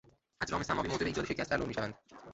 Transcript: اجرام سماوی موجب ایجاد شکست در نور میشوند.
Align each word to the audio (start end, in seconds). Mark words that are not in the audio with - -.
اجرام 0.41 0.63
سماوی 0.63 0.87
موجب 0.89 1.05
ایجاد 1.05 1.25
شکست 1.25 1.49
در 1.51 1.57
نور 1.57 1.67
میشوند. 1.67 1.93